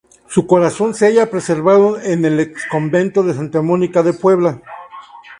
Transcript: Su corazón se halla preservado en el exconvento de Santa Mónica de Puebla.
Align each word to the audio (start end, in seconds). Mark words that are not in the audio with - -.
Su 0.27 0.47
corazón 0.47 0.95
se 0.95 1.05
halla 1.05 1.29
preservado 1.29 1.99
en 2.01 2.25
el 2.25 2.39
exconvento 2.39 3.21
de 3.21 3.35
Santa 3.35 3.61
Mónica 3.61 4.01
de 4.01 4.13
Puebla. 4.13 4.59